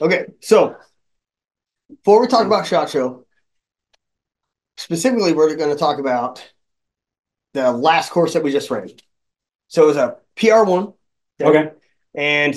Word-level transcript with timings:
Okay, 0.00 0.26
so 0.40 0.76
before 1.88 2.20
we 2.20 2.26
talk 2.26 2.46
about 2.46 2.66
Shot 2.66 2.88
Show, 2.88 3.24
specifically, 4.76 5.32
we're 5.32 5.54
going 5.56 5.70
to 5.70 5.78
talk 5.78 5.98
about 5.98 6.46
the 7.54 7.72
last 7.72 8.10
course 8.10 8.34
that 8.34 8.42
we 8.42 8.52
just 8.52 8.70
ran. 8.70 8.90
So 9.68 9.84
it 9.84 9.86
was 9.86 9.96
a 9.96 10.16
PR1. 10.36 10.94
Okay. 11.40 11.70
And, 12.14 12.54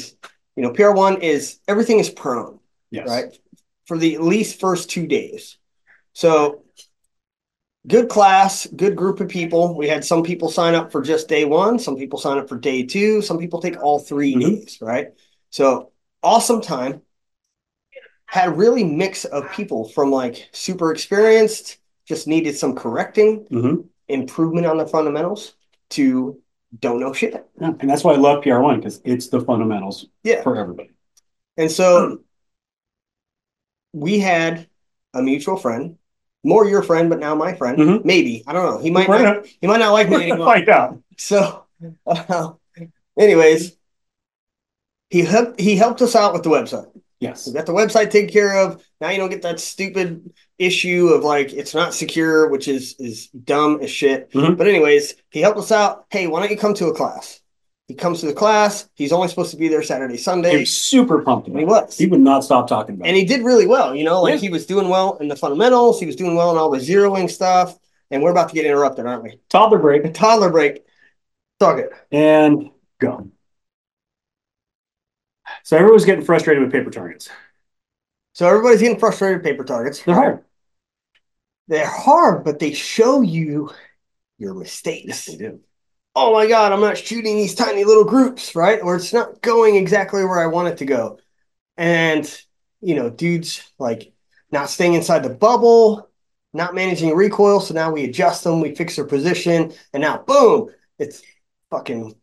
you 0.56 0.64
know, 0.64 0.72
PR1 0.72 1.22
is 1.22 1.60
everything 1.68 2.00
is 2.00 2.10
prone, 2.10 2.60
Yes. 2.92 3.08
right? 3.08 3.38
For 3.86 3.98
the 3.98 4.16
at 4.16 4.24
least 4.24 4.60
first 4.60 4.90
two 4.90 5.08
days. 5.08 5.58
So 6.14 6.64
good 7.88 8.10
class, 8.10 8.68
good 8.68 8.96
group 8.96 9.20
of 9.20 9.28
people. 9.28 9.76
We 9.76 9.88
had 9.88 10.06
some 10.06 10.24
people 10.24 10.50
sign 10.50 10.76
up 10.76 10.92
for 10.92 11.02
just 11.02 11.28
day 11.28 11.46
one, 11.46 11.80
some 11.80 11.96
people 11.96 12.20
sign 12.20 12.38
up 12.38 12.48
for 12.48 12.58
day 12.58 12.84
two, 12.84 13.22
some 13.22 13.38
people 13.38 13.62
take 13.62 13.82
all 13.82 14.00
3 14.00 14.36
Mhm. 14.36 14.40
days, 14.42 14.78
right? 14.82 15.10
So 15.50 15.91
awesome 16.24 16.62
time. 16.62 17.02
Had 18.26 18.50
a 18.50 18.52
really 18.52 18.84
mix 18.84 19.26
of 19.26 19.52
people 19.52 19.90
from 19.90 20.10
like 20.12 20.48
super 20.54 20.92
experienced, 20.92 21.78
just 22.08 22.28
needed 22.28 22.56
some 22.58 22.76
correcting, 22.76 23.46
hmm 23.50 23.76
improvement 24.08 24.66
on 24.66 24.78
the 24.78 24.86
fundamentals 24.86 25.54
to 25.90 26.38
don't 26.82 27.00
know 27.00 27.14
shit. 27.14 27.34
Yeah. 27.62 27.72
And 27.80 27.90
that's 27.90 28.04
why 28.04 28.12
I 28.14 28.18
love 28.18 28.44
PR1 28.44 28.76
because 28.78 29.00
it's 29.06 29.30
the 29.30 29.40
fundamentals 29.40 30.08
Yeah. 30.24 30.42
for 30.44 30.58
everybody. 30.58 30.90
And 31.56 31.72
so 31.72 32.20
we 33.94 34.20
had 34.20 34.68
a 35.14 35.22
mutual 35.22 35.56
friend, 35.58 35.98
more 36.44 36.66
your 36.68 36.82
friend, 36.84 37.10
but 37.10 37.20
now 37.20 37.36
my 37.36 37.54
friend. 37.56 37.78
Mhm. 37.78 38.06
Maybe 38.06 38.44
I 38.48 38.54
don't 38.54 38.66
know. 38.66 38.80
He 38.82 38.90
might 38.90 39.08
We're 39.08 39.22
not, 39.22 39.36
gonna, 39.36 39.48
he 39.62 39.68
might 39.68 39.80
not 39.80 39.92
like 39.92 40.10
me 40.10 40.16
anymore. 40.18 40.46
find 40.48 40.68
out. 40.70 41.02
So, 41.18 41.64
uh, 42.06 42.54
anyways, 43.20 43.78
he 45.12 45.22
helped 45.22 45.60
he 45.60 45.76
helped 45.76 46.02
us 46.02 46.16
out 46.16 46.34
with 46.34 46.42
the 46.44 46.50
website. 46.50 46.88
Yes. 47.20 47.46
We 47.46 47.54
got 47.54 47.68
the 47.68 47.74
website 47.74 48.10
taken 48.10 48.32
care 48.34 48.58
of. 48.58 48.84
Now 49.00 49.10
you 49.12 49.18
don't 49.18 49.30
get 49.30 49.44
that 49.44 49.60
stupid 49.60 50.34
issue 50.58 51.10
of 51.10 51.24
like 51.24 51.54
it's 51.54 51.76
not 51.76 51.94
secure, 51.94 52.50
which 52.50 52.68
is 52.68 52.96
is 52.98 53.28
dumb 53.28 53.80
as 53.82 53.92
shit. 53.92 54.32
Mhm. 54.32 54.58
But 54.58 54.68
anyways, 54.68 55.14
he 55.30 55.40
helped 55.42 55.60
us 55.60 55.72
out. 55.72 56.06
Hey, 56.10 56.26
why 56.26 56.40
don't 56.40 56.50
you 56.50 56.58
come 56.58 56.74
to 56.76 56.88
a 56.88 56.96
class? 56.96 57.40
He 57.88 57.94
comes 57.96 58.22
to 58.22 58.26
the 58.26 58.34
class. 58.34 58.88
He's 58.96 59.12
only 59.12 59.28
supposed 59.28 59.52
to 59.52 59.58
be 59.58 59.68
there 59.68 59.84
Saturday, 59.84 60.14
He 60.14 60.18
Sunday. 60.18 60.60
was 60.62 60.72
super 60.76 61.22
pumped 61.24 61.48
And 61.50 61.60
he 61.60 61.66
was. 61.66 61.98
He 61.98 62.08
would 62.08 62.22
not 62.22 62.44
stop 62.44 62.68
talking 62.68 62.96
about 62.96 63.08
and 63.08 63.18
it. 63.18 63.20
he 63.20 63.26
did 63.26 63.44
really 63.44 63.68
well. 63.68 63.94
You 63.94 64.06
know, 64.06 64.22
like 64.22 64.36
Yeah. 64.36 64.40
he 64.40 64.50
was 64.50 64.66
doing 64.66 64.88
well 64.88 65.18
in 65.20 65.28
the 65.28 65.36
fundamentals. 65.36 66.00
He 66.00 66.06
was 66.06 66.16
doing 66.16 66.36
well 66.36 66.52
in 66.52 66.58
all 66.58 66.70
the 66.72 66.78
zeroing 66.80 67.30
stuff. 67.30 67.78
And 68.10 68.24
we're 68.24 68.32
about 68.32 68.50
to 68.50 68.56
get 68.56 68.66
interrupted, 68.66 69.06
aren't 69.06 69.24
we? 69.24 69.40
Toddler 69.50 69.78
break 69.80 70.14
Toddler 70.14 70.50
break. 70.50 70.84
Talk 71.60 71.80
it. 71.80 71.92
and 72.12 72.70
go. 73.00 73.28
So 75.64 75.78
everyone's 75.78 76.06
getting 76.06 76.26
frustrated 76.26 76.64
with 76.64 76.72
paper 76.72 76.90
targets. 76.90 77.30
So 78.34 78.48
everybody's 78.48 78.82
getting 78.82 79.00
frustrated 79.00 79.38
with 79.38 79.46
paper 79.46 79.64
targets. 79.64 80.04
They're 80.04 80.16
hard. 80.16 80.44
They're 81.68 81.88
hard, 81.88 82.44
but 82.44 82.60
they 82.60 82.74
show 82.74 83.22
you 83.22 83.72
your 84.38 84.54
mistakes. 84.54 85.26
They 85.26 85.38
do. 85.38 85.60
Oh 86.16 86.34
my 86.34 86.48
God, 86.48 86.74
I'm 86.74 86.82
not 86.82 86.98
shooting 86.98 87.38
these 87.38 87.56
tiny 87.56 87.86
little 87.86 88.04
groups, 88.04 88.56
right? 88.56 88.82
Or 88.82 88.96
it's 88.96 89.14
not 89.14 89.42
going 89.42 89.76
exactly 89.76 90.26
where 90.26 90.40
I 90.40 90.48
want 90.48 90.68
it 90.68 90.78
to 90.80 90.86
go. 90.86 91.20
And, 91.78 92.26
you 92.82 92.96
know, 92.96 93.10
dudes 93.10 93.72
like 93.80 94.12
not 94.52 94.70
staying 94.70 94.96
inside 94.96 95.24
the 95.24 95.30
bubble, 95.30 96.10
not 96.54 96.76
managing 96.76 97.16
recoil. 97.16 97.62
So 97.62 97.74
now 97.74 97.92
we 97.92 98.04
adjust 98.04 98.44
them, 98.44 98.60
we 98.60 98.76
fix 98.76 98.98
their 98.98 99.06
position, 99.06 99.72
and 99.94 100.02
now 100.02 100.18
boom, 100.18 100.70
it's 101.00 101.22
fucking 101.70 102.14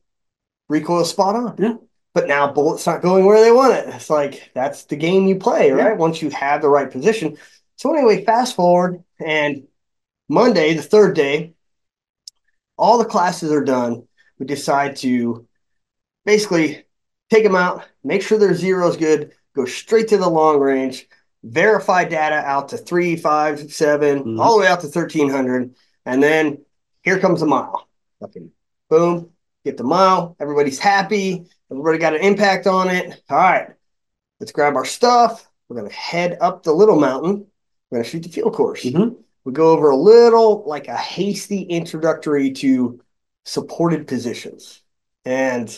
recoil 0.69 1.05
spot 1.07 1.37
on. 1.37 1.57
Yeah. 1.59 1.75
But 2.15 2.27
now 2.27 2.53
bullets 2.53 2.87
not 2.87 3.03
going 3.03 3.25
where 3.27 3.41
they 3.41 3.53
want 3.53 3.75
it. 3.75 3.95
It's 3.95 4.11
like 4.11 4.51
that's 4.55 4.85
the 4.85 4.97
game 4.97 5.27
you 5.27 5.37
play, 5.37 5.71
right? 5.71 5.89
Yeah. 5.91 5.95
Once 5.95 6.21
you 6.23 6.31
have 6.31 6.63
the 6.63 6.69
right 6.69 6.91
position. 6.91 7.37
So 7.77 7.95
anyway, 7.95 8.25
fast 8.25 8.57
forward 8.57 9.05
and 9.25 9.69
Monday, 10.29 10.75
the 10.75 10.83
third 10.83 11.15
day, 11.15 11.55
all 12.77 12.99
the 12.99 13.05
classes 13.05 13.53
are 13.53 13.65
done. 13.65 14.07
We 14.39 14.47
decide 14.47 14.97
to 14.97 15.47
basically 16.25 16.85
take 17.31 17.45
them 17.45 17.57
out, 17.57 17.85
make 18.05 18.23
sure 18.23 18.39
their 18.39 18.55
zero 18.55 18.89
is 18.89 18.97
good, 18.97 19.33
go 19.55 19.65
straight 19.65 20.09
to 20.09 20.17
the 20.19 20.29
long 20.29 20.61
range, 20.61 21.09
verify 21.43 22.05
data 22.05 22.37
out 22.37 22.71
to 22.71 22.77
three, 22.79 23.17
five, 23.17 23.73
seven, 23.73 24.25
Mhm. 24.25 24.41
all 24.41 24.55
the 24.55 24.61
way 24.61 24.67
out 24.67 24.81
to 24.81 24.89
1300. 24.89 25.75
And 26.05 26.23
then 26.23 26.65
here 27.03 27.19
comes 27.19 27.41
the 27.41 27.47
mile. 27.47 27.87
Boom, 28.91 29.31
get 29.69 29.77
the 29.77 29.85
mile. 29.85 30.37
Everybody's 30.41 30.79
happy. 30.79 31.47
Everybody 31.71 31.99
got 31.99 32.15
an 32.15 32.23
impact 32.23 32.67
on 32.67 32.89
it. 32.89 33.23
All 33.29 33.37
right, 33.37 33.69
let's 34.41 34.53
grab 34.53 34.77
our 34.77 34.85
stuff. 34.85 35.47
We're 35.69 35.77
going 35.77 35.91
to 35.91 35.95
head 35.95 36.39
up 36.41 36.63
the 36.63 36.73
little 36.73 36.99
mountain. 36.99 37.47
We're 37.91 37.99
going 37.99 38.05
to 38.05 38.11
shoot 38.11 38.23
the 38.23 38.29
field 38.31 38.55
course 38.55 38.85
Mhm. 38.85 39.17
we 39.45 39.53
go 39.53 39.71
over 39.73 39.91
a 39.91 39.97
little 39.97 40.65
like 40.67 40.89
a 40.89 40.97
hasty 40.97 41.63
introductory 41.63 42.51
to 42.53 43.01
supported 43.45 44.07
positions 44.07 44.83
and 45.25 45.69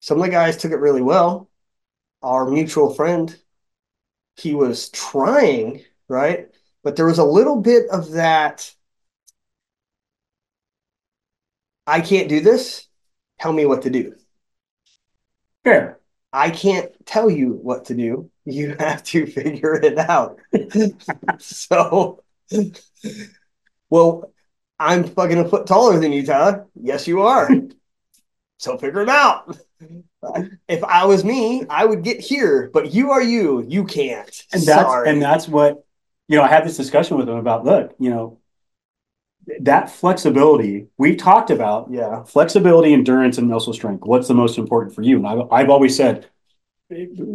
some 0.00 0.18
of 0.18 0.24
the 0.24 0.30
guys 0.30 0.56
took 0.56 0.70
it 0.70 0.76
really 0.78 1.02
well 1.02 1.48
our 2.22 2.48
mutual 2.48 2.94
friend 2.94 3.36
he 4.36 4.54
was 4.54 4.88
trying 4.90 5.82
right 6.08 6.48
but 6.84 6.94
there 6.94 7.06
was 7.06 7.18
a 7.18 7.24
little 7.24 7.56
bit 7.60 7.88
of 7.90 8.12
that 8.12 8.72
i 11.88 12.00
can't 12.00 12.28
do 12.28 12.40
this 12.40 12.87
tell 13.40 13.52
me 13.52 13.66
what 13.66 13.82
to 13.82 13.90
do 13.90 14.14
Fair. 15.64 15.98
i 16.32 16.50
can't 16.50 16.90
tell 17.06 17.30
you 17.30 17.52
what 17.62 17.86
to 17.86 17.94
do 17.94 18.30
you 18.44 18.74
have 18.78 19.02
to 19.04 19.26
figure 19.26 19.74
it 19.74 19.98
out 19.98 20.38
so 21.38 22.22
well 23.90 24.32
i'm 24.78 25.04
fucking 25.04 25.38
a 25.38 25.48
foot 25.48 25.66
taller 25.66 25.98
than 25.98 26.12
you 26.12 26.24
tyler 26.24 26.66
yes 26.80 27.06
you 27.06 27.22
are 27.22 27.48
so 28.58 28.76
figure 28.78 29.02
it 29.02 29.08
out 29.08 29.56
if 30.68 30.82
i 30.84 31.04
was 31.04 31.24
me 31.24 31.64
i 31.70 31.84
would 31.84 32.02
get 32.02 32.20
here 32.20 32.70
but 32.72 32.92
you 32.92 33.10
are 33.10 33.22
you 33.22 33.64
you 33.68 33.84
can't 33.84 34.44
And 34.52 34.62
that's 34.62 34.82
Sorry. 34.82 35.08
and 35.10 35.22
that's 35.22 35.46
what 35.48 35.84
you 36.26 36.36
know. 36.36 36.42
I 36.42 36.48
had 36.48 36.64
this 36.66 36.76
discussion 36.76 37.16
with 37.16 37.26
him 37.28 37.36
about. 37.36 37.64
Look, 37.64 37.94
you 37.98 38.10
know, 38.10 38.38
that 39.60 39.90
flexibility 39.90 40.86
we 40.98 41.16
talked 41.16 41.50
about 41.50 41.88
yeah 41.90 42.22
flexibility, 42.24 42.92
endurance, 42.92 43.38
and 43.38 43.48
muscle 43.48 43.72
strength. 43.72 44.04
What's 44.04 44.28
the 44.28 44.34
most 44.34 44.58
important 44.58 44.94
for 44.94 45.02
you? 45.02 45.16
And 45.18 45.26
I've, 45.26 45.52
I've 45.52 45.70
always 45.70 45.96
said, 45.96 46.26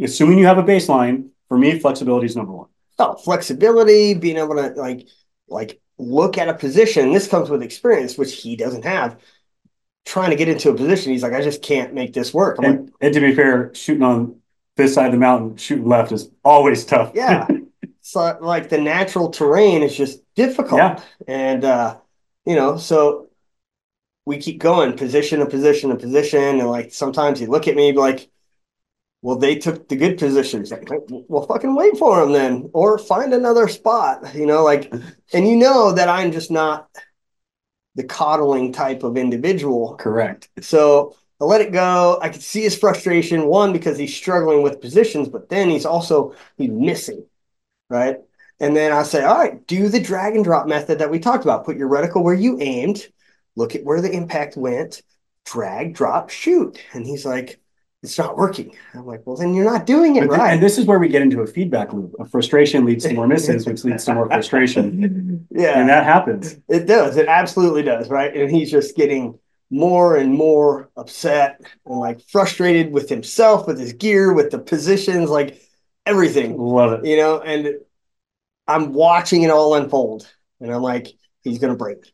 assuming 0.02 0.38
you 0.40 0.46
have 0.46 0.58
a 0.58 0.64
baseline, 0.64 1.30
for 1.48 1.58
me, 1.58 1.80
flexibility 1.80 2.26
is 2.26 2.36
number 2.36 2.52
one. 2.52 2.68
oh, 3.00 3.16
flexibility 3.16 4.14
being 4.14 4.38
able 4.38 4.56
to 4.56 4.70
like 4.70 5.08
like 5.48 5.80
look 6.00 6.38
at 6.38 6.50
a 6.50 6.54
position 6.54 7.14
this 7.14 7.28
comes 7.28 7.50
with 7.50 7.62
experience 7.62 8.18
which 8.18 8.34
he 8.42 8.56
doesn't 8.56 8.84
have 8.84 9.20
trying 10.06 10.32
to 10.32 10.36
get 10.36 10.50
into 10.50 10.70
a 10.70 10.76
position 10.76 11.12
he's 11.12 11.24
like 11.24 11.34
i 11.34 11.42
just 11.42 11.62
can't 11.62 11.94
make 11.94 12.14
this 12.14 12.34
work 12.34 12.58
I'm 12.60 12.66
like, 12.66 12.76
And, 12.80 12.92
and 13.02 13.14
to 13.14 13.20
be 13.22 13.36
fair, 13.36 13.74
shooting 13.76 14.04
on 14.04 14.38
this 14.76 14.96
side 14.96 15.08
of 15.08 15.12
the 15.14 15.18
mountain, 15.20 15.56
shooting 15.58 15.88
left 15.88 16.12
is 16.12 16.32
always 16.44 16.86
tough. 16.86 17.12
yeah 17.14 17.48
so 18.02 18.38
like 18.42 18.70
the 18.70 18.80
natural 18.80 19.30
terrain 19.30 19.84
is 19.84 19.96
just 19.96 20.22
difficult 20.36 20.78
Yeah. 20.80 21.02
and 21.28 21.64
uh 21.66 21.98
you 22.46 22.56
know 22.56 22.78
so 22.78 23.30
we 24.26 24.38
keep 24.38 24.60
going 24.60 24.96
position 24.96 25.40
to 25.40 25.46
position 25.46 25.90
to 25.90 25.96
position 25.96 26.60
and 26.60 26.68
like 26.68 26.94
sometimes 26.94 27.42
you 27.42 27.48
look 27.48 27.68
at 27.68 27.76
me 27.76 27.92
like 27.94 28.30
well 29.22 29.38
they 29.38 29.56
took 29.56 29.88
the 29.88 29.96
good 29.96 30.18
positions 30.18 30.72
like, 30.72 30.88
well 31.10 31.46
fucking 31.46 31.76
wait 31.76 31.98
for 31.98 32.20
them 32.20 32.32
then 32.32 32.70
or 32.74 32.98
find 32.98 33.34
another 33.34 33.68
spot 33.68 34.36
you 34.36 34.46
know 34.46 34.64
like 34.64 34.94
and 35.34 35.48
you 35.48 35.56
know 35.56 35.92
that 35.92 36.10
i'm 36.10 36.32
just 36.32 36.52
not 36.52 36.90
the 37.96 38.04
coddling 38.04 38.74
type 38.74 39.04
of 39.04 39.18
individual 39.18 39.96
Correct. 39.96 40.50
so 40.62 41.16
I 41.42 41.46
let 41.46 41.62
it 41.62 41.74
go. 41.74 42.20
I 42.22 42.30
could 42.30 42.42
see 42.42 42.62
his 42.62 42.78
frustration, 42.78 43.48
one, 43.48 43.74
because 43.74 43.98
he's 43.98 44.16
struggling 44.16 44.62
with 44.62 44.80
positions, 44.80 45.28
but 45.28 45.50
then 45.50 45.70
he's 45.70 45.86
also 45.86 46.36
he's 46.58 46.70
missing. 46.70 47.26
Right. 47.90 48.18
And 48.60 48.76
then 48.76 48.92
I 48.92 49.04
say, 49.04 49.24
all 49.24 49.38
right, 49.38 49.66
do 49.68 49.90
the 49.90 50.00
drag 50.00 50.36
and 50.36 50.44
drop 50.44 50.68
method 50.68 51.00
that 51.00 51.12
we 51.12 51.20
talked 51.20 51.44
about. 51.44 51.66
Put 51.66 51.78
your 51.78 51.90
reticle 51.90 52.24
where 52.24 52.34
you 52.34 52.60
aimed, 52.62 53.08
look 53.56 53.76
at 53.76 53.84
where 53.84 54.02
the 54.02 54.12
impact 54.12 54.56
went, 54.56 55.02
drag, 55.46 55.96
drop, 55.96 56.30
shoot. 56.30 56.80
And 56.94 57.06
he's 57.06 57.26
like, 57.26 57.60
it's 58.04 58.18
not 58.18 58.38
working. 58.38 58.76
I'm 58.94 59.06
like, 59.06 59.22
well, 59.26 59.38
then 59.38 59.54
you're 59.54 59.66
not 59.66 59.86
doing 59.86 60.18
it 60.18 60.22
th- 60.22 60.32
right. 60.32 60.54
and 60.54 60.62
this 60.62 60.78
is 60.78 60.86
where 60.86 61.00
we 61.00 61.08
get 61.08 61.22
into 61.22 61.40
a 61.42 61.48
feedback 61.48 61.94
loop. 61.94 62.14
A 62.20 62.26
frustration 62.26 62.84
leads 62.84 63.06
to 63.06 63.14
more 63.14 63.28
misses, 63.28 63.66
which 63.66 63.84
leads 63.86 64.04
to 64.06 64.14
more 64.14 64.28
frustration. 64.28 65.48
yeah. 65.52 65.80
And 65.80 65.88
that 65.88 66.04
happens. 66.04 66.58
It 66.68 66.86
does. 66.86 67.16
It 67.16 67.28
absolutely 67.28 67.82
does. 67.82 68.10
Right. 68.10 68.36
And 68.36 68.52
he's 68.52 68.70
just 68.70 68.98
getting 68.98 69.40
more 69.70 70.18
and 70.18 70.34
more 70.34 70.90
upset 70.98 71.62
and 71.86 71.98
like 71.98 72.22
frustrated 72.28 72.92
with 72.92 73.10
himself, 73.10 73.68
with 73.68 73.80
his 73.80 73.94
gear, 73.94 74.34
with 74.34 74.52
the 74.52 74.60
positions, 74.60 75.30
like 75.30 75.62
everything, 76.06 76.58
Love 76.58 76.92
it. 76.94 77.06
you 77.06 77.16
know. 77.16 77.40
And 77.40 77.78
I'm 78.68 78.94
watching 78.94 79.44
it 79.44 79.50
all 79.50 79.76
unfold. 79.76 80.28
And 80.60 80.74
I'm 80.74 80.82
like, 80.82 81.08
he's 81.42 81.60
going 81.60 81.74
to 81.74 81.78
break. 81.78 82.12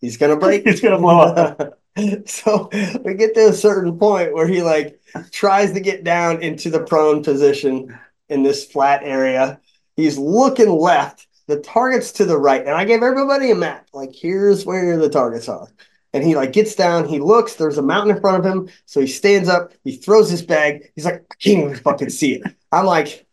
He's 0.00 0.16
going 0.16 0.32
to 0.32 0.40
break. 0.40 0.64
he's 0.66 0.80
gonna 0.80 0.98
blow 0.98 1.20
up. 1.20 1.80
so 2.26 2.70
we 3.04 3.14
get 3.14 3.34
to 3.34 3.48
a 3.48 3.52
certain 3.52 3.98
point 3.98 4.32
where 4.32 4.46
he 4.46 4.62
like 4.62 5.00
tries 5.30 5.72
to 5.72 5.80
get 5.80 6.04
down 6.04 6.42
into 6.42 6.70
the 6.70 6.84
prone 6.84 7.22
position 7.22 7.98
in 8.28 8.42
this 8.42 8.64
flat 8.64 9.02
area. 9.02 9.60
He's 9.96 10.16
looking 10.16 10.68
left. 10.68 11.26
The 11.46 11.60
target's 11.60 12.12
to 12.12 12.24
the 12.24 12.38
right. 12.38 12.60
And 12.60 12.70
I 12.70 12.84
gave 12.84 13.02
everybody 13.02 13.50
a 13.50 13.56
map. 13.56 13.88
Like, 13.92 14.14
here's 14.14 14.64
where 14.64 14.96
the 14.96 15.08
targets 15.08 15.48
are. 15.48 15.68
And 16.12 16.24
he 16.24 16.34
like 16.34 16.52
gets 16.52 16.74
down, 16.74 17.06
he 17.06 17.20
looks, 17.20 17.54
there's 17.54 17.78
a 17.78 17.82
mountain 17.82 18.16
in 18.16 18.20
front 18.20 18.44
of 18.44 18.50
him. 18.50 18.68
So 18.84 19.00
he 19.00 19.06
stands 19.06 19.48
up, 19.48 19.72
he 19.84 19.96
throws 19.96 20.30
his 20.30 20.42
bag. 20.42 20.90
He's 20.94 21.04
like, 21.04 21.24
I 21.30 21.34
can't 21.40 21.64
even 21.64 21.76
fucking 21.76 22.10
see 22.10 22.34
it. 22.34 22.42
I'm 22.72 22.86
like, 22.86 23.26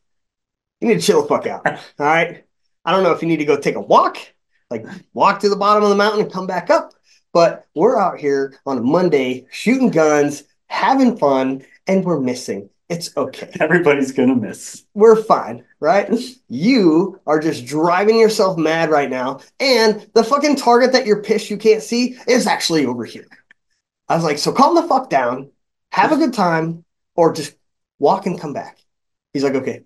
you 0.82 0.88
need 0.88 0.96
to 0.96 1.02
chill 1.02 1.22
the 1.24 1.28
fuck 1.28 1.48
out. 1.48 1.66
All 1.66 1.82
right. 2.00 2.44
I 2.88 2.92
don't 2.92 3.04
know 3.04 3.12
if 3.12 3.22
you 3.22 3.28
need 3.28 3.38
to 3.38 3.46
go 3.46 3.60
take 3.60 3.76
a 3.76 3.82
walk, 3.82 4.18
like 4.72 4.86
walk 5.14 5.42
to 5.42 5.50
the 5.50 5.58
bottom 5.58 5.84
of 5.84 5.90
the 5.90 5.96
mountain 5.96 6.22
and 6.22 6.32
come 6.32 6.48
back 6.48 6.70
up. 6.70 6.94
But 7.34 7.68
we're 7.76 8.00
out 8.00 8.18
here 8.18 8.58
on 8.66 8.78
a 8.78 8.82
Monday 8.82 9.46
shooting 9.52 9.90
guns, 9.90 10.46
having 10.68 11.18
fun, 11.18 11.66
and 11.86 12.06
we're 12.06 12.22
missing. 12.22 12.70
It's 12.88 13.16
okay. 13.18 13.52
Everybody's 13.60 14.14
gonna 14.14 14.38
miss. 14.38 14.86
We're 14.94 15.22
fine, 15.22 15.66
right? 15.82 16.10
You 16.48 17.20
are 17.28 17.42
just 17.42 17.66
driving 17.66 18.18
yourself 18.18 18.58
mad 18.58 18.90
right 18.90 19.10
now. 19.10 19.42
And 19.60 20.10
the 20.14 20.24
fucking 20.24 20.56
target 20.56 20.94
that 20.94 21.06
you're 21.06 21.22
pissed 21.22 21.50
you 21.50 21.58
can't 21.58 21.84
see 21.84 22.18
is 22.26 22.48
actually 22.48 22.86
over 22.86 23.04
here. 23.04 23.28
I 24.08 24.16
was 24.16 24.24
like, 24.24 24.38
so 24.38 24.54
calm 24.54 24.76
the 24.76 24.84
fuck 24.84 25.10
down, 25.10 25.52
have 25.92 26.14
a 26.14 26.16
good 26.16 26.34
time, 26.34 26.86
or 27.16 27.34
just 27.34 27.54
walk 28.00 28.28
and 28.28 28.40
come 28.40 28.54
back. 28.54 28.80
He's 29.34 29.44
like, 29.44 29.56
okay. 29.56 29.84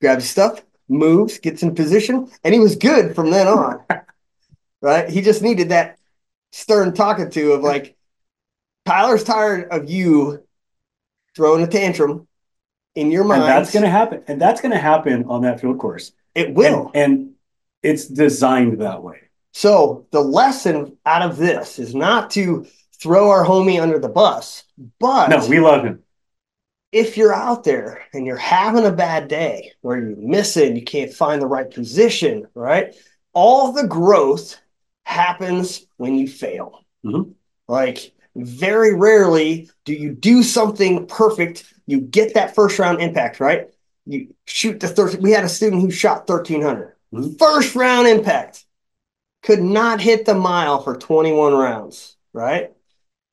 grab 0.00 0.20
his 0.20 0.30
stuff, 0.30 0.62
moves, 0.92 1.38
gets 1.38 1.62
in 1.62 1.74
position, 1.74 2.30
and 2.44 2.54
he 2.54 2.60
was 2.60 2.76
good 2.76 3.14
from 3.14 3.30
then 3.30 3.48
on. 3.48 3.82
right? 4.80 5.08
He 5.08 5.20
just 5.22 5.42
needed 5.42 5.70
that 5.70 5.98
stern 6.52 6.94
talking 6.94 7.30
to 7.30 7.52
of 7.52 7.62
like, 7.62 7.96
Tyler's 8.84 9.24
tired 9.24 9.70
of 9.70 9.88
you 9.88 10.42
throwing 11.36 11.62
a 11.62 11.66
tantrum 11.66 12.26
in 12.94 13.10
your 13.10 13.24
mind. 13.24 13.42
And 13.42 13.50
that's 13.50 13.72
gonna 13.72 13.88
happen. 13.88 14.22
And 14.26 14.40
that's 14.40 14.60
gonna 14.60 14.78
happen 14.78 15.24
on 15.28 15.42
that 15.42 15.60
field 15.60 15.78
course. 15.78 16.12
It 16.34 16.54
will. 16.54 16.90
And, 16.94 17.12
and 17.12 17.34
it's 17.82 18.06
designed 18.06 18.80
that 18.80 19.02
way. 19.02 19.18
So 19.52 20.06
the 20.10 20.20
lesson 20.20 20.96
out 21.04 21.22
of 21.22 21.36
this 21.36 21.78
is 21.78 21.94
not 21.94 22.30
to 22.32 22.66
throw 22.98 23.30
our 23.30 23.44
homie 23.44 23.80
under 23.80 23.98
the 23.98 24.08
bus, 24.08 24.64
but 24.98 25.28
No, 25.28 25.46
we 25.48 25.60
love 25.60 25.84
him. 25.84 26.02
If 26.92 27.16
you're 27.16 27.34
out 27.34 27.64
there 27.64 28.02
and 28.12 28.26
you're 28.26 28.36
having 28.36 28.84
a 28.84 28.92
bad 28.92 29.26
day 29.26 29.72
where 29.80 29.98
you're 29.98 30.16
missing, 30.16 30.76
you 30.76 30.84
can't 30.84 31.12
find 31.12 31.40
the 31.40 31.46
right 31.46 31.70
position, 31.70 32.46
right? 32.54 32.94
All 33.32 33.72
the 33.72 33.86
growth 33.86 34.60
happens 35.04 35.86
when 35.96 36.16
you 36.16 36.28
fail. 36.28 36.84
Mhm. 37.04 37.32
Like, 37.66 38.12
very 38.36 38.94
rarely 38.94 39.70
do 39.84 39.94
you 39.94 40.12
do 40.12 40.42
something 40.42 41.06
perfect. 41.06 41.64
You 41.86 42.00
get 42.00 42.34
that 42.34 42.54
first 42.54 42.78
round 42.78 43.00
impact, 43.00 43.40
right? 43.40 43.68
You 44.06 44.34
shoot 44.46 44.80
the 44.80 44.88
13. 44.88 45.22
We 45.22 45.32
had 45.32 45.44
a 45.44 45.48
student 45.48 45.82
who 45.82 45.90
shot 45.90 46.26
1300. 46.26 46.94
Mhm. 47.12 47.38
First 47.38 47.74
round 47.74 48.06
impact. 48.06 48.64
Could 49.42 49.62
not 49.62 50.00
hit 50.00 50.24
the 50.24 50.34
mile 50.34 50.82
for 50.82 50.96
21 50.96 51.54
rounds, 51.54 52.16
right? 52.32 52.72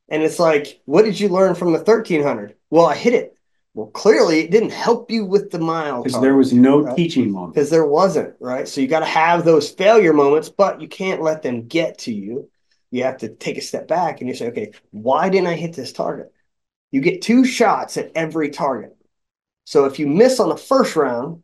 And 0.07 0.23
it's 0.23 0.39
like, 0.39 0.81
what 0.85 1.05
did 1.05 1.19
you 1.19 1.29
learn 1.29 1.55
from 1.55 1.71
the 1.71 1.79
1300? 1.79 2.55
Well, 2.71 2.85
I 2.85 2.95
hit 2.95 3.13
it. 3.13 3.35
Well, 3.79 3.91
clearly 3.91 4.41
it 4.41 4.51
didn't 4.51 4.71
help 4.71 5.09
you 5.09 5.23
with 5.23 5.51
the 5.51 5.59
mile 5.59 6.03
Because 6.03 6.19
there 6.19 6.35
was 6.35 6.51
no 6.51 6.81
Right. 6.81 6.97
teaching 6.97 7.31
moment. 7.31 7.53
because 7.53 7.69
there 7.69 7.85
wasn't, 7.85 8.35
right? 8.41 8.67
So 8.67 8.81
you 8.81 8.87
got 8.87 8.99
to 8.99 9.05
have 9.05 9.45
those 9.45 9.69
failure 9.69 10.11
moments, 10.11 10.49
but 10.49 10.81
you 10.81 10.89
can't 10.89 11.21
let 11.21 11.43
them 11.43 11.65
get 11.65 11.97
to 11.99 12.13
you. 12.13 12.49
You 12.91 13.03
have 13.03 13.19
to 13.19 13.29
take 13.29 13.57
a 13.57 13.61
step 13.61 13.87
back 13.87 14.19
and 14.19 14.27
you 14.27 14.35
say, 14.35 14.47
okay, 14.47 14.73
why 14.91 15.29
didn't 15.29 15.47
I 15.47 15.53
hit 15.53 15.77
this 15.77 15.93
target? 15.93 16.33
You 16.91 16.99
get 16.99 17.21
two 17.21 17.45
shots 17.45 17.95
at 17.95 18.11
every 18.15 18.49
target. 18.49 18.97
So 19.63 19.85
if 19.85 19.97
you 19.97 20.07
miss 20.07 20.41
on 20.41 20.49
the 20.49 20.57
first 20.57 20.97
round, 20.97 21.43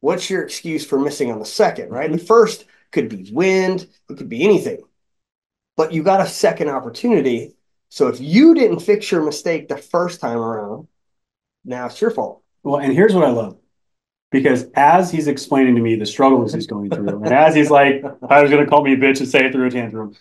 what's 0.00 0.28
your 0.28 0.42
excuse 0.42 0.84
for 0.84 0.98
missing 0.98 1.30
on 1.30 1.38
the 1.38 1.44
second, 1.44 1.90
right? 1.90 2.10
The 2.10 2.16
mm-hmm. 2.18 2.26
first 2.26 2.64
could 2.90 3.08
be 3.08 3.30
wind, 3.32 3.86
it 4.10 4.16
could 4.16 4.28
be 4.28 4.42
anything, 4.42 4.82
but 5.76 5.92
you 5.92 6.02
got 6.02 6.22
a 6.22 6.26
second 6.26 6.70
opportunity. 6.70 7.54
So 7.88 8.08
if 8.08 8.20
you 8.20 8.56
didn't 8.56 8.80
fix 8.80 9.12
your 9.12 9.22
mistake 9.22 9.68
the 9.68 9.76
first 9.76 10.20
time 10.20 10.38
around, 10.38 10.88
now 11.68 11.86
it's 11.86 12.00
your 12.00 12.10
fault. 12.10 12.42
Well, 12.64 12.80
and 12.80 12.92
here's 12.92 13.14
what 13.14 13.24
I 13.24 13.30
love. 13.30 13.56
Because 14.30 14.66
as 14.74 15.10
he's 15.10 15.26
explaining 15.28 15.76
to 15.76 15.80
me 15.80 15.94
the 15.94 16.04
struggles 16.04 16.52
he's 16.52 16.66
going 16.66 16.90
through, 16.90 17.22
and 17.22 17.32
as 17.32 17.54
he's 17.54 17.70
like, 17.70 18.02
I 18.28 18.42
was 18.42 18.50
gonna 18.50 18.66
call 18.66 18.82
me 18.82 18.92
a 18.92 18.96
bitch 18.96 19.20
and 19.20 19.28
say 19.28 19.44
it 19.46 19.52
through 19.52 19.66
a 19.66 19.70
tantrum. 19.70 20.14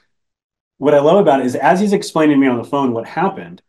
What 0.77 0.93
I 0.93 0.99
love 0.99 1.17
about 1.17 1.39
it 1.41 1.45
is 1.47 1.55
as 1.55 1.79
he's 1.79 1.91
explaining 1.93 2.35
to 2.35 2.39
me 2.39 2.47
on 2.47 2.57
the 2.57 2.63
phone 2.63 2.93
what 2.93 3.07
happened, 3.07 3.61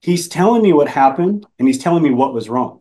he's 0.00 0.28
telling 0.28 0.62
me 0.62 0.72
what 0.72 0.88
happened 0.88 1.46
and 1.58 1.68
he's 1.68 1.78
telling 1.78 2.02
me 2.02 2.10
what 2.10 2.32
was 2.34 2.48
wrong. 2.48 2.80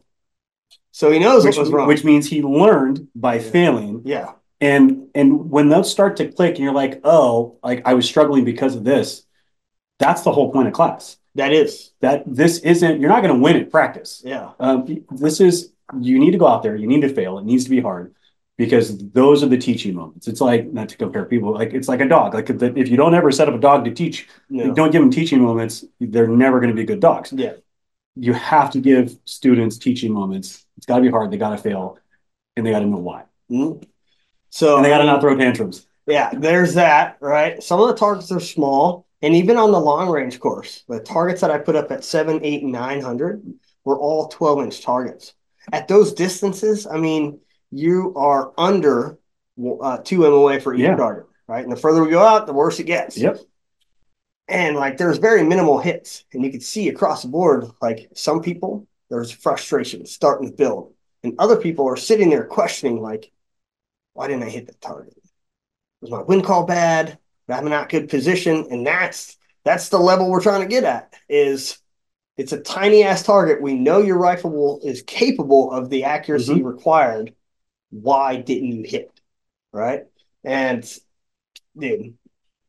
So 0.91 1.11
he 1.11 1.19
knows 1.19 1.45
Which, 1.45 1.57
what 1.57 1.63
was 1.63 1.71
wrong. 1.71 1.87
which 1.87 2.03
means 2.03 2.27
he 2.27 2.41
learned 2.41 3.07
by 3.13 3.35
Yeah. 3.35 3.41
failing. 3.41 4.01
yeah. 4.05 4.31
And 4.59 5.09
and 5.13 5.51
when 5.51 5.69
those 5.69 5.91
start 5.91 6.17
to 6.17 6.31
click 6.31 6.55
and 6.55 6.63
you're 6.63 6.73
like, 6.73 7.01
oh, 7.03 7.59
like 7.61 7.83
I 7.85 7.93
was 7.93 8.07
struggling 8.07 8.43
because 8.43 8.73
of 8.75 8.83
this, 8.83 9.23
that's 9.99 10.23
the 10.23 10.31
whole 10.31 10.51
point 10.51 10.67
of 10.67 10.73
class. 10.73 11.17
That 11.37 11.53
is. 11.53 11.91
That 12.01 12.23
this 12.27 12.59
isn't, 12.59 12.99
you're 12.99 13.09
not 13.09 13.21
gonna 13.21 13.37
win 13.39 13.55
at 13.55 13.71
practice. 13.71 14.21
Yeah. 14.25 14.51
Um, 14.59 15.05
this 15.11 15.39
is 15.39 15.71
you 15.99 16.19
need 16.19 16.31
to 16.31 16.37
go 16.37 16.47
out 16.47 16.63
there. 16.63 16.75
You 16.75 16.87
need 16.87 17.01
to 17.01 17.09
fail. 17.09 17.37
It 17.39 17.45
needs 17.45 17.63
to 17.63 17.69
be 17.69 17.79
hard 17.79 18.13
because 18.57 18.97
those 19.11 19.43
are 19.43 19.47
the 19.47 19.57
teaching 19.57 19.95
moments. 19.95 20.27
It's 20.27 20.41
like 20.41 20.65
not 20.73 20.89
to 20.89 20.97
compare 20.97 21.25
people. 21.25 21.53
Like 21.53 21.73
it's 21.73 21.87
like 21.87 22.01
a 22.01 22.07
dog. 22.07 22.33
Like 22.33 22.49
if, 22.49 22.61
if 22.61 22.89
you 22.89 22.97
don't 22.97 23.13
ever 23.15 23.31
set 23.31 23.47
up 23.47 23.55
a 23.55 23.59
dog 23.59 23.85
to 23.85 23.91
teach, 23.91 24.27
No. 24.49 24.73
don't 24.73 24.91
give 24.91 25.01
them 25.01 25.11
teaching 25.11 25.39
moments. 25.41 25.85
They're 26.01 26.27
never 26.27 26.59
going 26.59 26.71
to 26.71 26.75
be 26.75 26.83
good 26.83 26.99
dogs. 26.99 27.31
Yeah. 27.31 27.53
You 28.15 28.33
have 28.33 28.71
to 28.71 28.79
give 28.81 29.15
students 29.25 29.77
teaching 29.77 30.11
moments. 30.11 30.65
It's 30.77 30.85
got 30.87 30.97
to 30.97 31.01
be 31.03 31.09
hard. 31.11 31.31
They 31.31 31.37
got 31.37 31.51
to 31.51 31.57
fail, 31.57 31.99
and 32.55 32.65
they 32.65 32.71
got 32.71 32.79
to 32.79 32.85
know 32.87 32.97
why. 32.97 33.23
Mhm. 33.49 33.83
So 34.49 34.75
And 34.77 34.83
they 34.85 34.89
got 34.89 34.97
to 34.99 35.05
not 35.05 35.21
throw 35.21 35.35
tantrums. 35.37 35.87
yeah, 36.07 36.31
there's 36.33 36.73
that, 36.73 37.17
right? 37.21 37.61
Some 37.63 37.79
of 37.79 37.87
the 37.89 37.93
targets 37.95 38.31
are 38.31 38.39
small, 38.39 39.05
and 39.21 39.35
even 39.35 39.57
on 39.57 39.71
the 39.71 39.79
long 39.79 40.09
range 40.09 40.39
course, 40.39 40.83
the 40.87 40.99
targets 40.99 41.41
that 41.41 41.51
I 41.51 41.57
put 41.57 41.75
up 41.75 41.91
at 41.91 42.03
seven, 42.03 42.39
eight, 42.43 42.63
nine 42.63 43.01
hundred 43.01 43.43
were 43.83 43.97
all 43.99 44.27
12 44.27 44.63
inch 44.63 44.81
targets. 44.81 45.33
At 45.71 45.87
those 45.87 46.13
distances, 46.13 46.85
I 46.85 46.97
mean, 46.97 47.39
you 47.71 48.13
are 48.15 48.53
under 48.57 49.17
uh, 49.81 49.97
two 50.03 50.19
MOA 50.21 50.59
for 50.59 50.73
each 50.73 50.81
Yeah. 50.81 50.95
target, 50.95 51.25
right? 51.47 51.63
And 51.63 51.71
the 51.71 51.75
further 51.77 52.03
we 52.03 52.09
go 52.11 52.21
out, 52.21 52.47
the 52.47 52.53
worse 52.53 52.79
it 52.79 52.85
gets. 52.85 53.17
Yep. 53.17 53.39
And 54.47 54.75
like 54.77 54.97
there's 54.97 55.17
very 55.17 55.43
minimal 55.43 55.77
hits, 55.77 56.23
and 56.33 56.43
you 56.43 56.51
can 56.51 56.61
see 56.61 56.87
across 56.87 57.23
the 57.23 57.27
board, 57.27 57.65
like 57.81 58.09
some 58.13 58.41
people, 58.41 58.87
there's 59.09 59.31
frustration 59.31 60.05
starting 60.05 60.49
to 60.49 60.55
build, 60.55 60.93
and 61.23 61.35
other 61.39 61.57
people 61.57 61.87
are 61.87 61.97
sitting 61.97 62.29
there 62.29 62.45
questioning, 62.45 63.01
like, 63.01 63.31
why 64.13 64.27
didn't 64.27 64.43
I 64.43 64.49
hit 64.49 64.67
the 64.67 64.73
target? 64.75 65.13
Was 66.01 66.11
my 66.11 66.21
wind 66.21 66.45
call 66.45 66.65
bad? 66.65 67.17
Did 67.47 67.53
I 67.53 67.55
have 67.57 67.65
a 67.65 67.69
not 67.69 67.89
good 67.89 68.09
position? 68.09 68.67
And 68.71 68.85
that's 68.85 69.37
that's 69.63 69.89
the 69.89 69.99
level 69.99 70.29
we're 70.29 70.41
trying 70.41 70.61
to 70.61 70.67
get 70.67 70.83
at. 70.83 71.13
Is 71.29 71.79
it's 72.37 72.53
a 72.53 72.59
tiny 72.59 73.03
ass 73.03 73.23
target. 73.23 73.61
We 73.61 73.73
know 73.73 73.99
your 73.99 74.17
rifle 74.17 74.51
will, 74.51 74.79
is 74.83 75.01
capable 75.01 75.71
of 75.71 75.89
the 75.89 76.03
accuracy 76.03 76.55
mm-hmm. 76.55 76.67
required. 76.67 77.33
Why 77.89 78.35
didn't 78.37 78.71
you 78.71 78.83
hit? 78.83 79.11
Right? 79.71 80.03
And 80.43 80.89
dude, 81.77 82.15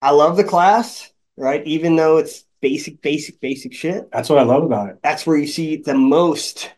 I 0.01 0.11
love 0.11 0.37
the 0.37 0.45
class, 0.45 1.11
right? 1.37 1.65
Even 1.67 1.97
though 1.97 2.19
it's 2.19 2.45
basic, 2.61 3.01
basic, 3.03 3.41
basic 3.41 3.73
shit. 3.75 4.11
That's 4.11 4.29
what 4.29 4.39
I 4.39 4.43
love 4.43 4.63
about 4.65 4.91
it. 4.91 4.99
That's 5.03 5.27
where 5.27 5.37
you 5.37 5.47
see 5.47 5.77
the 5.77 5.95
most 5.95 6.73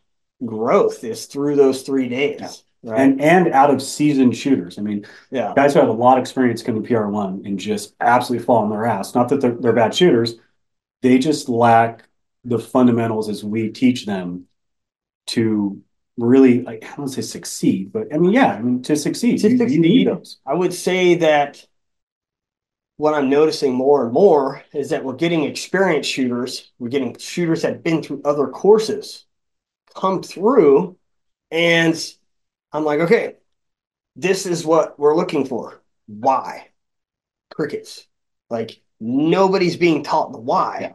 growth 0.44 1.04
is 1.04 1.26
through 1.26 1.56
those 1.56 1.82
three 1.82 2.08
days. 2.08 2.64
Right. 2.82 2.98
And 3.00 3.20
and 3.20 3.48
out 3.48 3.70
of 3.70 3.82
seasoned 3.82 4.36
shooters. 4.36 4.78
I 4.78 4.82
mean, 4.82 5.06
yeah. 5.30 5.52
guys 5.54 5.74
who 5.74 5.80
have 5.80 5.88
a 5.88 5.92
lot 5.92 6.16
of 6.16 6.22
experience 6.22 6.62
come 6.62 6.82
to 6.82 6.88
PR1 6.88 7.44
and 7.44 7.58
just 7.58 7.94
absolutely 8.00 8.44
fall 8.44 8.62
on 8.62 8.70
their 8.70 8.86
ass. 8.86 9.14
Not 9.14 9.28
that 9.28 9.40
they're, 9.40 9.52
they're 9.54 9.72
bad 9.74 9.94
shooters, 9.94 10.36
they 11.02 11.18
just 11.18 11.48
lack 11.48 12.08
the 12.44 12.58
fundamentals 12.58 13.28
as 13.28 13.44
we 13.44 13.68
teach 13.70 14.06
them 14.06 14.46
to 15.28 15.82
really, 16.16 16.62
like, 16.62 16.84
I 16.90 16.96
don't 16.96 17.08
say 17.08 17.22
succeed, 17.22 17.92
but 17.92 18.12
I 18.14 18.18
mean, 18.18 18.32
yeah, 18.32 18.54
I 18.54 18.60
mean, 18.62 18.82
to 18.82 18.96
succeed, 18.96 19.40
To 19.40 19.48
you, 19.48 19.54
you 19.54 19.58
succeed. 19.58 19.80
need 19.80 20.06
those. 20.06 20.38
I 20.46 20.54
would 20.54 20.74
say 20.74 21.16
that 21.16 21.64
what 22.96 23.14
I'm 23.14 23.30
noticing 23.30 23.72
more 23.74 24.04
and 24.04 24.12
more 24.12 24.62
is 24.74 24.90
that 24.90 25.04
we're 25.04 25.14
getting 25.14 25.44
experienced 25.44 26.10
shooters. 26.10 26.70
We're 26.78 26.88
getting 26.88 27.16
shooters 27.16 27.62
that 27.62 27.72
have 27.72 27.82
been 27.82 28.02
through 28.02 28.22
other 28.24 28.48
courses 28.48 29.24
come 29.94 30.22
through, 30.22 30.96
and 31.50 31.94
I'm 32.72 32.84
like, 32.84 33.00
okay, 33.00 33.36
this 34.16 34.46
is 34.46 34.64
what 34.64 34.98
we're 34.98 35.16
looking 35.16 35.44
for. 35.46 35.80
Why? 36.06 36.68
Crickets. 37.50 38.06
Like 38.48 38.80
nobody's 39.00 39.76
being 39.76 40.02
taught 40.02 40.32
the 40.32 40.38
why. 40.38 40.78
Yeah. 40.80 40.92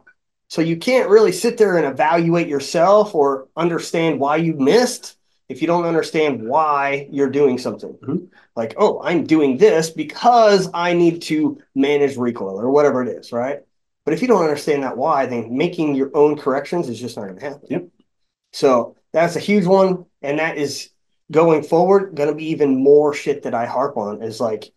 So 0.48 0.62
you 0.62 0.76
can't 0.76 1.10
really 1.10 1.32
sit 1.32 1.58
there 1.58 1.76
and 1.76 1.86
evaluate 1.86 2.48
yourself 2.48 3.14
or 3.14 3.48
understand 3.56 4.20
why 4.20 4.36
you 4.36 4.54
missed 4.54 5.16
if 5.48 5.60
you 5.60 5.66
don't 5.66 5.84
understand 5.84 6.46
why 6.48 7.08
you're 7.10 7.30
doing 7.30 7.58
something. 7.58 7.92
Mhm. 7.94 8.28
Like, 8.54 8.74
oh, 8.76 9.00
I'm 9.02 9.24
doing 9.24 9.58
this 9.58 9.90
because 9.90 10.68
I 10.74 10.92
need 10.92 11.22
to 11.22 11.60
manage 11.74 12.16
recoil 12.16 12.60
or 12.60 12.70
whatever 12.70 13.02
it 13.02 13.08
is, 13.08 13.32
right? 13.32 13.60
But 14.04 14.14
if 14.14 14.22
you 14.22 14.28
don't 14.28 14.42
understand 14.42 14.82
that 14.82 14.96
why, 14.96 15.26
then 15.26 15.56
making 15.56 15.94
your 15.94 16.10
own 16.16 16.36
corrections 16.36 16.88
is 16.88 17.00
just 17.00 17.16
not 17.16 17.24
going 17.24 17.38
to 17.38 17.44
happen. 17.44 17.66
Yep. 17.68 17.88
So 18.52 18.96
that's 19.12 19.36
a 19.36 19.40
huge 19.40 19.66
one, 19.66 20.06
and 20.22 20.38
that 20.38 20.58
is 20.58 20.90
going 21.30 21.62
forward, 21.62 22.14
going 22.14 22.28
to 22.28 22.34
be 22.34 22.50
even 22.50 22.76
more 22.82 23.12
shit 23.14 23.42
that 23.42 23.54
I 23.54 23.66
harp 23.66 23.96
on 23.96 24.22
is 24.22 24.40
like, 24.40 24.72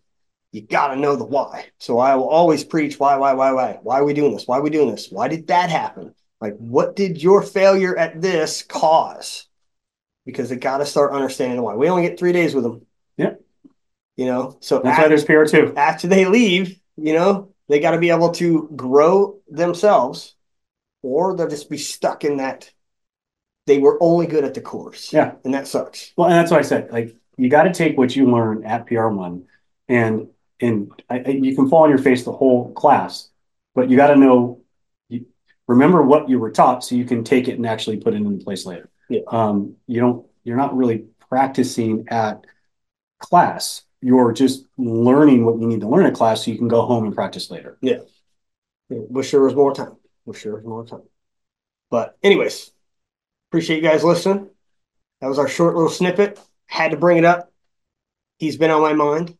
you 0.52 0.62
got 0.62 0.88
to 0.88 0.96
know 0.96 1.14
the 1.14 1.24
why. 1.24 1.66
So 1.78 1.98
I 1.98 2.16
will 2.16 2.28
always 2.28 2.64
preach 2.64 2.98
why, 2.98 3.16
why, 3.16 3.34
why, 3.34 3.52
why. 3.52 3.78
Why 3.82 4.00
are 4.00 4.04
we 4.04 4.14
doing 4.14 4.32
this? 4.32 4.46
Why 4.46 4.58
are 4.58 4.62
we 4.62 4.70
doing 4.70 4.90
this? 4.90 5.08
Why 5.10 5.28
did 5.28 5.46
that 5.46 5.70
happen? 5.70 6.14
Like, 6.40 6.56
what 6.56 6.96
did 6.96 7.22
your 7.22 7.42
failure 7.42 7.96
at 7.96 8.20
this 8.20 8.62
cause? 8.62 9.46
Because 10.26 10.48
they 10.48 10.56
got 10.56 10.78
to 10.78 10.86
start 10.86 11.12
understanding 11.12 11.62
why. 11.62 11.74
We 11.76 11.88
only 11.88 12.02
get 12.02 12.18
three 12.18 12.32
days 12.32 12.54
with 12.54 12.64
them. 12.64 12.84
Yeah. 13.16 13.34
You 14.16 14.26
know, 14.26 14.56
so 14.60 14.80
That's 14.80 14.98
why 14.98 15.08
there's 15.08 15.24
PR 15.24 15.44
two. 15.44 15.72
after 15.76 16.08
they 16.08 16.24
leave, 16.24 16.80
you 16.96 17.14
know, 17.14 17.52
they 17.68 17.78
got 17.78 17.92
to 17.92 17.98
be 17.98 18.10
able 18.10 18.32
to 18.32 18.68
grow 18.74 19.38
themselves 19.48 20.34
or 21.02 21.36
they'll 21.36 21.48
just 21.48 21.70
be 21.70 21.78
stuck 21.78 22.24
in 22.24 22.38
that 22.38 22.70
they 23.70 23.78
were 23.78 23.96
only 24.00 24.26
good 24.26 24.42
at 24.42 24.52
the 24.52 24.60
course. 24.60 25.12
Yeah. 25.12 25.34
And 25.44 25.54
that 25.54 25.68
sucks. 25.68 26.12
Well, 26.16 26.28
and 26.28 26.36
that's 26.36 26.50
what 26.50 26.58
I 26.58 26.64
said. 26.64 26.90
Like, 26.90 27.14
you 27.36 27.48
got 27.48 27.62
to 27.62 27.72
take 27.72 27.96
what 27.96 28.16
you 28.16 28.28
learn 28.28 28.64
at 28.64 28.86
PR 28.88 29.06
one, 29.06 29.44
and 29.88 30.26
and 30.60 30.90
I, 31.08 31.20
I, 31.20 31.28
you 31.28 31.54
can 31.54 31.68
fall 31.68 31.84
on 31.84 31.88
your 31.88 31.98
face 31.98 32.24
the 32.24 32.32
whole 32.32 32.72
class, 32.72 33.30
but 33.76 33.88
you 33.88 33.96
got 33.96 34.08
to 34.08 34.16
know, 34.16 34.60
you, 35.08 35.24
remember 35.68 36.02
what 36.02 36.28
you 36.28 36.40
were 36.40 36.50
taught, 36.50 36.82
so 36.82 36.96
you 36.96 37.04
can 37.04 37.22
take 37.22 37.46
it 37.46 37.54
and 37.54 37.64
actually 37.64 37.98
put 37.98 38.12
it 38.12 38.16
into 38.16 38.44
place 38.44 38.66
later. 38.66 38.90
Yeah. 39.08 39.20
Um, 39.28 39.76
you 39.86 40.00
don't. 40.00 40.26
You're 40.42 40.56
not 40.56 40.76
really 40.76 41.04
practicing 41.28 42.08
at 42.08 42.44
class. 43.20 43.82
You're 44.02 44.32
just 44.32 44.64
learning 44.78 45.44
what 45.44 45.60
you 45.60 45.68
need 45.68 45.82
to 45.82 45.88
learn 45.88 46.06
at 46.06 46.14
class, 46.14 46.44
so 46.44 46.50
you 46.50 46.58
can 46.58 46.66
go 46.66 46.82
home 46.82 47.04
and 47.04 47.14
practice 47.14 47.52
later. 47.52 47.78
Yeah. 47.80 48.00
Wish 48.88 49.30
there 49.30 49.42
was 49.42 49.54
more 49.54 49.72
time. 49.72 49.96
Wish 50.24 50.42
there 50.42 50.56
was 50.56 50.64
more 50.64 50.84
time. 50.84 51.02
But 51.88 52.16
anyways, 52.22 52.72
appreciate 53.50 53.82
you 53.82 53.88
guys 53.88 54.04
listening. 54.04 54.48
That 55.20 55.26
was 55.28 55.38
our 55.38 55.48
short 55.48 55.74
little 55.74 55.90
snippet. 55.90 56.38
Had 56.66 56.92
to 56.92 56.96
bring 56.96 57.18
it 57.18 57.24
up. 57.24 57.52
He's 58.38 58.56
been 58.56 58.70
on 58.70 58.80
my 58.80 58.92
mind, 58.94 59.36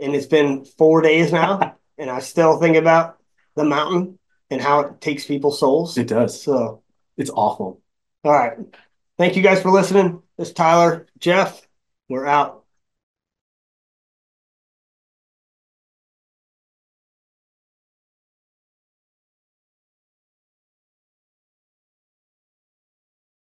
and 0.00 0.14
it's 0.14 0.26
been 0.26 0.64
four 0.64 1.00
days 1.00 1.32
now, 1.32 1.76
and 1.96 2.10
I 2.10 2.18
still 2.18 2.58
think 2.58 2.76
about 2.76 3.18
the 3.54 3.64
mountain 3.64 4.18
and 4.50 4.60
how 4.60 4.80
it 4.80 5.00
takes 5.00 5.24
people's 5.24 5.58
souls. 5.60 5.96
It 5.96 6.08
does. 6.08 6.42
So, 6.42 6.82
It's 7.16 7.30
awful. 7.30 7.80
all 8.24 8.32
right. 8.32 8.58
Thank 9.16 9.36
you 9.36 9.42
guys 9.42 9.62
for 9.62 9.70
listening. 9.70 10.22
This 10.36 10.48
is 10.48 10.54
Tyler, 10.54 11.06
Jeph. 11.18 11.66
We're 12.08 12.26
out. 12.26 12.59